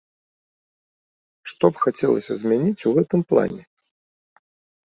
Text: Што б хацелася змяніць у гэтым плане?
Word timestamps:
Што 1.53 1.65
б 1.75 1.83
хацелася 1.83 2.33
змяніць 2.45 2.85
у 2.93 2.95
гэтым 2.97 3.21
плане? 3.35 3.63